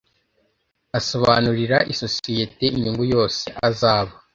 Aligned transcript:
asobanurira 0.99 1.77
isosiyete 1.93 2.65
inyungu 2.75 3.03
yose 3.13 3.43
azaba 3.69 4.13